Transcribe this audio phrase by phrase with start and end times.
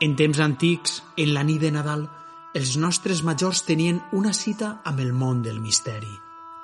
[0.00, 2.06] En temps antics, en la nit de Nadal,
[2.56, 6.08] els nostres majors tenien una cita amb el món del misteri.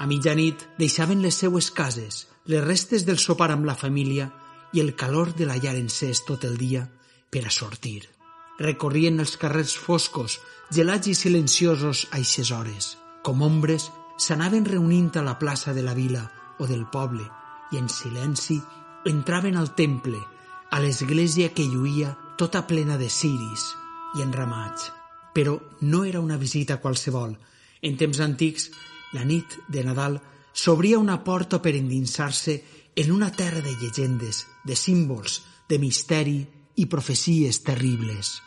[0.00, 4.30] A mitjanit deixaven les seues cases, les restes del sopar amb la família
[4.72, 6.86] i el calor de la llar encès tot el dia
[7.28, 8.08] per a sortir.
[8.56, 10.40] Recorrien els carrers foscos,
[10.72, 12.96] gelats i silenciosos a eixes hores.
[13.20, 16.24] Com ombres, s'anaven reunint a la plaça de la vila
[16.56, 17.28] o del poble
[17.70, 18.62] i en silenci
[19.04, 20.24] entraven al temple,
[20.72, 23.70] a l'església que lluïa tota plena de ciris
[24.16, 24.90] i enramats.
[25.34, 27.36] Però no era una visita qualsevol.
[27.82, 28.70] En temps antics,
[29.12, 30.18] la nit de Nadal
[30.52, 32.56] s'obria una porta per endinsar-se
[32.96, 36.38] en una terra de llegendes, de símbols, de misteri
[36.76, 38.40] i profecies terribles.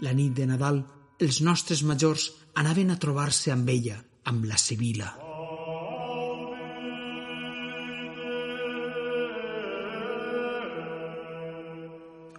[0.00, 0.82] La nit de Nadal,
[1.18, 5.25] els nostres majors anaven a trobar-se amb ella, amb la Sibila.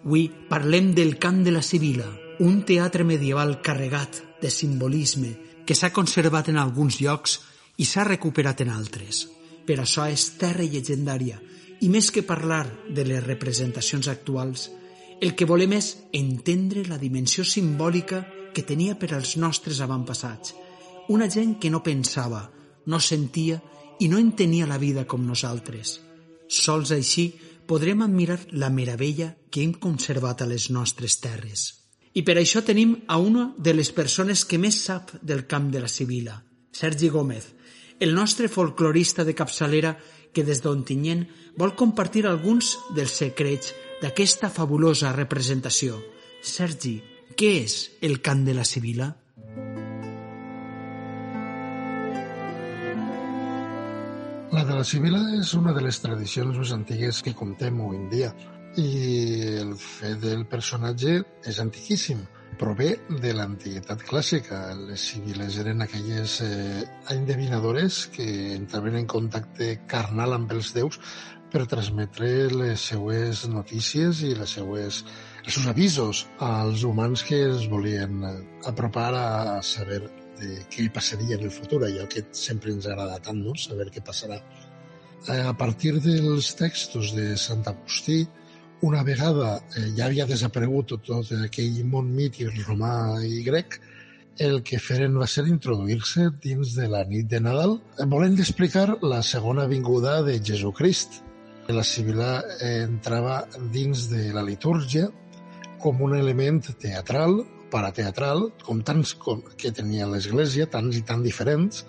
[0.07, 2.05] Avui parlem del Cant de la Sibila,
[2.39, 5.33] un teatre medieval carregat de simbolisme
[5.67, 7.33] que s'ha conservat en alguns llocs
[7.75, 9.25] i s'ha recuperat en altres.
[9.67, 11.41] Per això és terra llegendària
[11.83, 14.69] i més que parlar de les representacions actuals,
[15.19, 18.21] el que volem és entendre la dimensió simbòlica
[18.55, 20.55] que tenia per als nostres avantpassats,
[21.11, 22.45] una gent que no pensava,
[22.87, 23.59] no sentia
[23.99, 25.97] i no entenia la vida com nosaltres.
[26.47, 27.33] Sols així
[27.67, 31.67] podrem admirar la meravella que hem conservat a les nostres terres.
[32.17, 35.83] I per això tenim a una de les persones que més sap del camp de
[35.83, 36.39] la Sibila,
[36.71, 37.51] Sergi Gómez,
[37.99, 39.97] el nostre folclorista de capçalera
[40.33, 41.25] que des d'Ontinyent
[41.57, 45.97] vol compartir alguns dels secrets d'aquesta fabulosa representació.
[46.41, 46.99] Sergi,
[47.37, 49.11] què és el cant de la Sibila?
[54.67, 58.31] De la Sibila és una de les tradicions més antigues que contem avui en dia
[58.81, 58.87] i
[59.61, 61.13] el fet del personatge
[61.47, 62.25] és antiquíssim.
[62.59, 62.89] Prové
[63.23, 64.59] de l'antiguitat clàssica.
[64.89, 66.83] Les sibiles eren aquelles eh,
[67.15, 70.99] endevinadores que entraven en contacte carnal amb els déus
[71.53, 75.03] per transmetre les seues notícies i les seues,
[75.45, 78.23] els seus avisos als humans que es volien
[78.67, 79.27] apropar a
[79.63, 80.03] saber
[80.39, 83.55] de què passaria en el futur, allò que sempre ens agrada tant, no?
[83.59, 84.39] saber què passarà.
[85.27, 88.21] Eh, a partir dels textos de Sant Agustí,
[88.81, 93.79] una vegada eh, ja havia desaparegut tot aquell món mític romà i grec,
[94.37, 97.79] el que feren va ser introduir-se dins de la nit de Nadal,
[98.11, 101.23] volent explicar la segona vinguda de Jesucrist.
[101.73, 103.41] La Sibila entrava
[103.73, 105.09] dins de la litúrgia
[105.81, 107.41] com un element teatral
[107.71, 111.83] parateatral, com tants com que tenia l'Església, tants i tan diferents,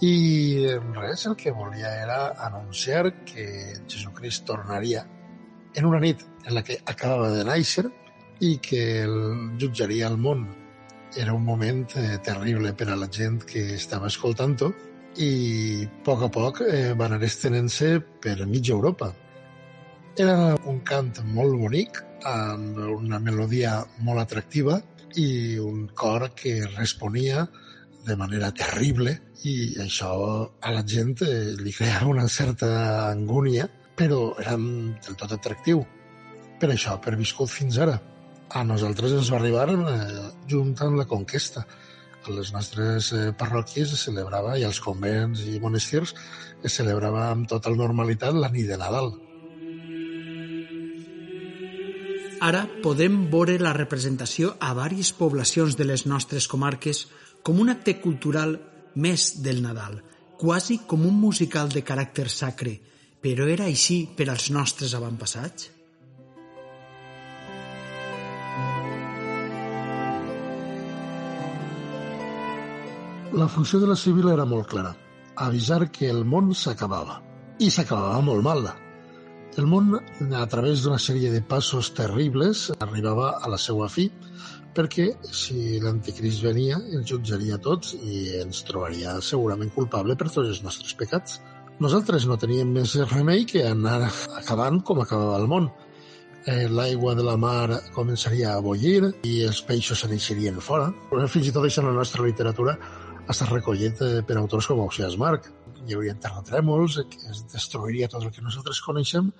[0.00, 3.46] i res, el que volia era anunciar que
[3.86, 5.04] Jesucrist tornaria
[5.76, 7.84] en una nit en la que acabava de néixer
[8.40, 9.18] i que el
[9.60, 10.46] jutjaria el món.
[11.20, 14.70] Era un moment eh, terrible per a la gent que estava escoltant-ho
[15.20, 19.10] i a poc a poc eh, va anar estenent-se per mitja Europa.
[20.16, 24.80] Era un cant molt bonic, amb una melodia molt atractiva
[25.18, 27.46] i un cor que responia
[28.06, 30.12] de manera terrible i això
[30.60, 32.68] a la gent eh, li creava una certa
[33.08, 33.66] angúnia,
[33.96, 35.84] però era del tot atractiu.
[36.60, 37.96] Per això ha perviscut fins ara.
[38.50, 41.64] A nosaltres ens va arribar eh, junt amb la conquesta.
[42.20, 46.14] A les nostres eh, parròquies es celebrava, i als convents i monestirs,
[46.62, 49.14] es celebrava amb total normalitat la nit de Nadal.
[52.40, 57.02] Ara podem veure la representació a diverses poblacions de les nostres comarques
[57.44, 58.54] com un acte cultural
[58.96, 59.98] més del Nadal,
[60.40, 62.78] quasi com un musical de caràcter sacre,
[63.20, 65.68] però era així per als nostres avantpassats?
[73.36, 74.96] La funció de la civil era molt clara,
[75.36, 77.20] avisar que el món s'acabava.
[77.60, 78.64] I s'acabava molt mal.
[79.58, 79.96] El món,
[80.38, 84.06] a través d'una sèrie de passos terribles, arribava a la seva fi,
[84.76, 90.62] perquè si l'anticrist venia, ens jutjaria tots i ens trobaria segurament culpable per tots els
[90.62, 91.40] nostres pecats.
[91.82, 95.70] Nosaltres no teníem més remei que anar acabant com acabava el món.
[96.46, 100.92] Eh, L'aigua de la mar començaria a bollir i els peixos se fora.
[101.26, 102.78] Fins i tot això en la nostra literatura
[103.26, 105.50] ha estat recollit eh, per autors com Ausias Marc
[105.86, 106.98] hi hauria terratrèmols,
[107.30, 109.30] es destruiria tot el que nosaltres coneixem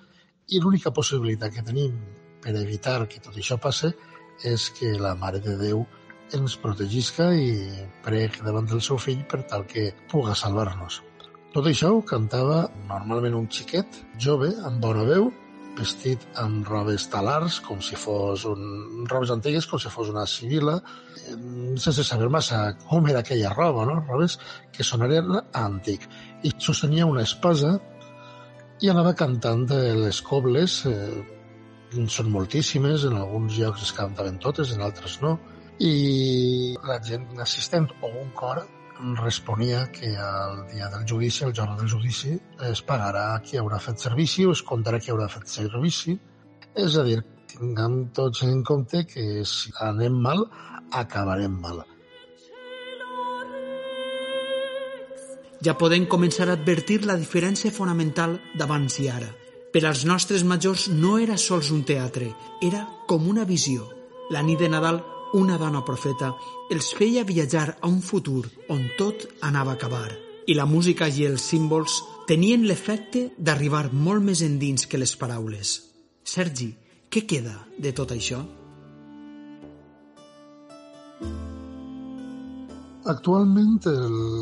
[0.49, 1.97] i l'única possibilitat que tenim
[2.41, 3.91] per evitar que tot això passe
[4.47, 5.85] és que la Mare de Déu
[6.35, 7.51] ens protegisca i
[8.05, 11.01] preg davant del seu fill per tal que puga salvar-nos.
[11.51, 15.27] Tot això ho cantava normalment un xiquet, jove, amb bona veu,
[15.77, 19.05] vestit amb robes talars, com si fos un...
[19.09, 20.79] robes antigues, com si fos una civila,
[21.79, 23.99] sense saber massa com era aquella roba, no?
[24.07, 24.37] Robes
[24.73, 26.07] que sonarien antic.
[26.43, 27.77] I sostenia una espasa
[28.81, 31.21] i anava cantant les cobles, eh,
[32.07, 35.37] són moltíssimes, en alguns llocs es cantaven totes, en altres no,
[35.81, 38.63] i la gent assistent o un cor
[39.19, 42.35] responia que el dia del judici, el jorn del judici,
[42.69, 46.17] es pagarà qui haurà fet servici o es comptarà qui haurà fet servici.
[46.77, 47.19] És a dir,
[47.51, 50.45] tinguem tots en compte que si anem mal,
[50.91, 51.83] acabarem mal.
[55.61, 59.29] Ja podem començar a advertir la diferència fonamental d'abans i ara.
[59.71, 62.31] Per als nostres majors no era sols un teatre,
[62.61, 63.85] era com una visió.
[64.31, 65.03] La nit de Nadal
[65.33, 66.33] una dona profeta,
[66.71, 70.30] els feia viatjar a un futur on tot anava a acabar.
[70.47, 71.99] I la música i els símbols
[72.29, 75.75] tenien l'efecte d'arribar molt més endins que les paraules.
[76.23, 76.71] Sergi,
[77.11, 78.39] què queda de tot això?
[83.11, 83.79] Actualment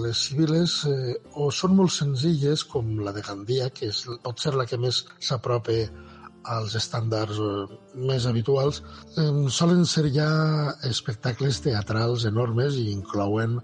[0.04, 4.54] les civiles eh, o són molt senzilles com la de Gandia, que és, pot ser
[4.56, 5.78] la que més s'apropa
[6.56, 7.80] als estàndards eh,
[8.12, 8.82] més habituals,
[9.16, 10.30] eh, solen ser ja
[10.88, 13.60] espectacles teatrals enormes i inclouen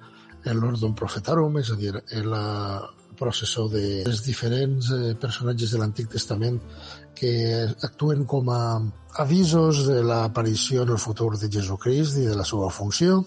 [0.54, 1.94] l'Ordon Profetarum, és a dir,
[2.26, 2.46] la
[3.16, 6.60] processó de dels diferents eh, personatges de l'Antic Testament
[7.16, 7.32] que
[7.88, 8.82] actuen com a
[9.24, 13.22] avisos de l'aparició en el futur de Jesucrist i de la seva funció,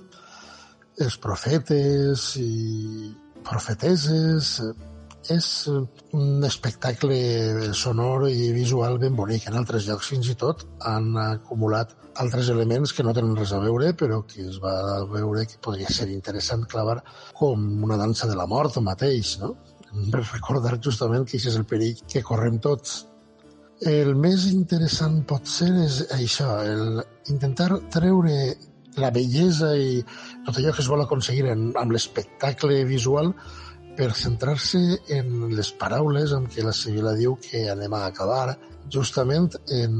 [1.00, 3.14] els profetes i
[3.48, 4.58] profeteses,
[5.32, 5.46] és
[6.16, 7.16] un espectacle
[7.76, 9.48] sonor i visual ben bonic.
[9.48, 13.60] En altres llocs fins i tot han acumulat altres elements que no tenen res a
[13.62, 16.98] veure, però que es va veure que podria ser interessant clavar
[17.38, 19.54] com una dansa de la mort o mateix, no?
[20.12, 23.04] Per recordar justament que això és el perill que correm tots.
[23.86, 26.98] El més interessant pot ser és això, el
[27.30, 28.34] intentar treure
[28.98, 30.02] la bellesa i
[30.46, 33.32] tot allò que es vol aconseguir en, amb l'espectacle visual
[33.98, 34.78] per centrar-se
[35.10, 38.54] en les paraules amb què la Sibila diu que anem a acabar
[38.94, 39.96] justament en,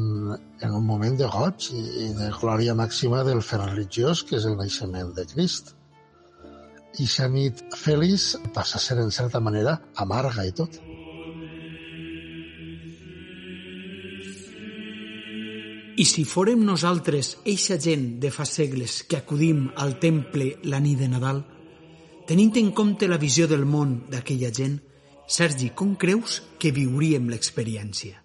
[0.63, 4.55] en un moment de goig i de glòria màxima del fer religiós, que és el
[4.61, 5.75] naixement de Crist.
[7.03, 9.75] I sa nit feliç passa a ser, en certa manera,
[10.07, 10.79] amarga i tot.
[15.99, 21.03] I si fórem nosaltres, eixa gent de fa segles que acudim al temple la nit
[21.03, 21.43] de Nadal,
[22.29, 24.75] Tenint en compte la visió del món d'aquella gent,
[25.33, 28.19] Sergi, com creus que viuríem l'experiència?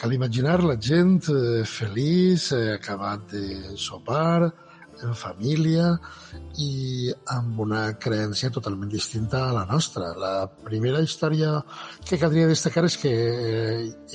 [0.00, 4.48] Cal imaginar la gent eh, feliç, eh, acabat de sopar,
[5.04, 5.90] en família
[6.64, 10.14] i amb una creència totalment distinta a la nostra.
[10.16, 11.58] La primera història
[12.08, 13.12] que caldria destacar és que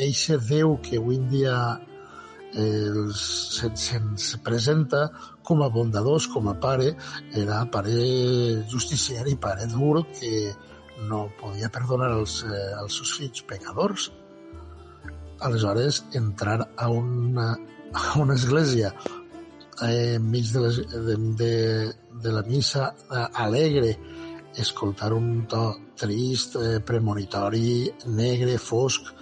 [0.07, 1.59] eixe Déu que avui en dia
[2.57, 5.11] eh, se'ns se presenta
[5.43, 6.95] com a bondadós, com a pare,
[7.33, 10.51] era pare justiciari, pare dur, que
[11.07, 14.09] no podia perdonar els, eh, els seus fills pecadors.
[15.39, 17.51] Aleshores, entrar a una,
[17.93, 18.93] a una església
[19.81, 21.53] eh, enmig de, les, de, de,
[22.23, 23.93] de la missa eh, alegre,
[24.63, 25.63] escoltar un to
[25.97, 29.13] trist, eh, premonitori, negre, fosc,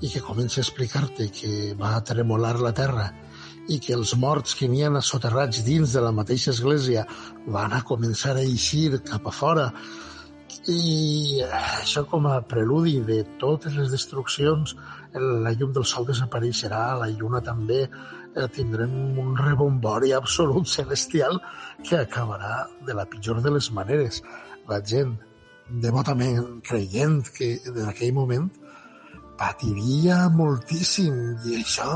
[0.00, 3.10] i que comença a explicar-te que va tremolar la terra
[3.68, 7.06] i que els morts que n'hi ha soterrats dins de la mateixa església
[7.46, 9.70] van a començar a eixir cap a fora.
[10.68, 14.76] I això com a preludi de totes les destruccions
[15.14, 17.84] la llum del sol desapareixerà, la lluna també
[18.36, 21.40] eh, tindrem un rebombori absolut celestial
[21.82, 24.22] que acabarà de la pitjor de les maneres
[24.68, 25.16] la gent
[25.68, 28.50] devotament creient que en aquell moment
[29.38, 31.16] patiria moltíssim
[31.48, 31.90] i això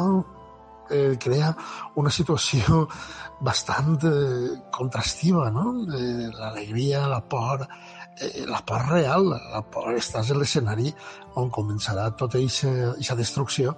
[0.91, 1.53] eh, crea
[1.97, 2.87] una situació
[3.49, 5.85] bastant eh, contrastiva, no?
[5.95, 7.67] Eh, L'alegria, la por,
[8.19, 10.93] eh, la por real, la por, estàs a l'escenari
[11.37, 13.77] on començarà tota aquesta destrucció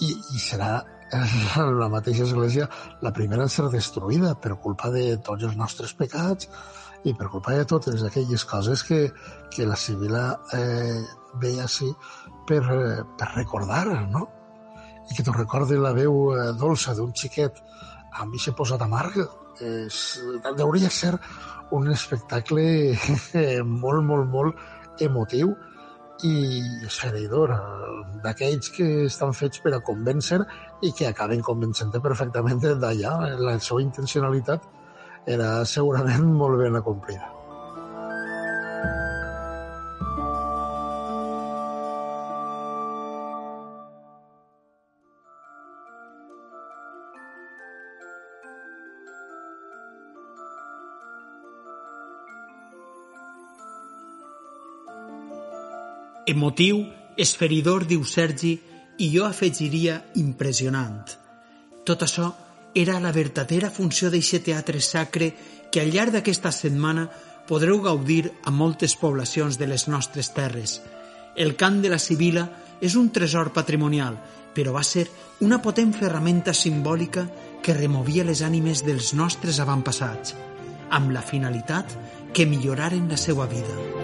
[0.00, 0.78] i, i serà
[1.80, 2.68] la mateixa església
[3.02, 6.48] la primera en ser destruïda per culpa de tots els nostres pecats
[7.04, 9.00] i per culpa de totes aquelles coses que,
[9.52, 10.24] que la Sibila
[10.56, 11.02] eh,
[11.40, 11.90] veia així
[12.48, 12.62] per,
[13.18, 14.24] per recordar, no?
[15.04, 17.60] I que t'ho recordi la veu eh, dolça d'un xiquet
[18.22, 19.18] amb aquest posat amarg,
[19.60, 19.98] és,
[20.64, 21.12] hauria ser
[21.76, 22.64] un espectacle
[23.84, 25.52] molt, molt, molt emotiu
[26.22, 27.52] i esfereïdor,
[28.22, 30.38] d'aquells que estan fets per a convèncer
[30.86, 33.14] i que acaben convencent perfectament d'allà.
[33.40, 34.62] La seva intencionalitat
[35.26, 37.30] era segurament molt ben acomplida.
[56.26, 56.86] Emotiu,
[57.18, 58.54] esferidor, diu Sergi,
[58.96, 61.02] i jo afegiria impressionant.
[61.84, 62.30] Tot això
[62.74, 65.28] era la verdadera funció d'eixe teatre sacre
[65.70, 67.04] que al llarg d'aquesta setmana
[67.48, 70.80] podreu gaudir a moltes poblacions de les nostres terres.
[71.36, 72.46] El cant de la Sibila
[72.80, 74.16] és un tresor patrimonial,
[74.54, 75.04] però va ser
[75.44, 77.26] una potent ferramenta simbòlica
[77.60, 80.32] que removia les ànimes dels nostres avantpassats,
[80.88, 81.92] amb la finalitat
[82.32, 84.03] que milloraren la seva vida.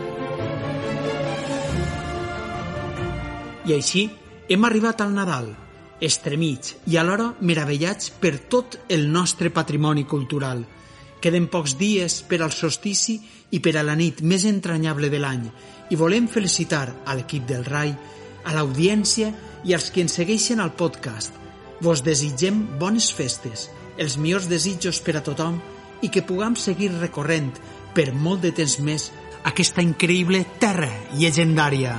[3.66, 4.08] I així
[4.48, 5.50] hem arribat al Nadal,
[6.00, 10.64] estremits i alhora meravellats per tot el nostre patrimoni cultural–
[11.20, 13.18] Queden pocs dies per al solstici
[13.52, 15.42] i per a la nit més entranyable de l'any
[15.92, 17.92] i volem felicitar a l'equip del RAI,
[18.48, 19.28] a l'audiència
[19.68, 21.36] i als que ens segueixen al podcast.
[21.84, 23.68] Vos desitgem bones festes,
[24.00, 25.58] els millors desitjos per a tothom
[26.00, 27.52] i que puguem seguir recorrent
[27.92, 29.10] per molt de temps més
[29.44, 30.88] aquesta increïble terra
[31.18, 31.98] llegendària.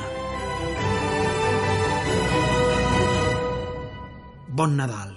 [4.62, 5.11] Bon Nadal!